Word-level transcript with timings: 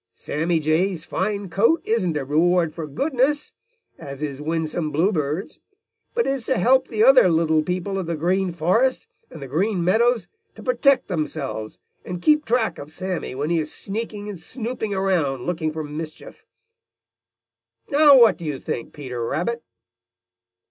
Sammy 0.13 0.59
Jay's 0.59 1.05
fine 1.05 1.47
coat 1.47 1.79
isn't 1.85 2.17
a 2.17 2.25
reward 2.25 2.73
for 2.73 2.87
goodness, 2.87 3.53
as 3.99 4.23
is 4.23 4.41
Winsome 4.41 4.91
Bluebird's, 4.91 5.59
but 6.15 6.25
is 6.25 6.43
to 6.45 6.57
help 6.57 6.87
the 6.87 7.03
other 7.03 7.29
little 7.29 7.61
people 7.61 7.99
of 7.99 8.07
the 8.07 8.15
Green 8.15 8.51
Forest 8.51 9.05
and 9.29 9.43
the 9.43 9.47
Green 9.47 9.83
Meadows 9.85 10.27
to 10.55 10.63
protect 10.63 11.07
themselves, 11.07 11.77
and 12.03 12.19
keep 12.19 12.45
track 12.45 12.79
of 12.79 12.91
Sammy 12.91 13.35
when 13.35 13.51
he 13.51 13.59
is 13.59 13.71
sneaking 13.71 14.27
and 14.27 14.39
snooping 14.39 14.91
around 14.91 15.45
looking 15.45 15.71
for 15.71 15.83
mischief. 15.83 16.47
Now 17.91 18.17
what 18.17 18.39
do 18.39 18.45
you 18.45 18.59
think, 18.59 18.93
Peter 18.93 19.23
Rabbit?" 19.23 19.63